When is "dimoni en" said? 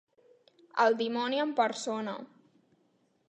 1.01-1.53